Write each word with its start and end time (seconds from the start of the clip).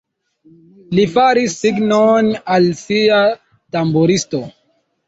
Li 0.99 1.05
faris 1.17 1.59
signon 1.67 2.33
al 2.57 2.67
sia 2.83 3.23
tamburisto. 3.79 4.45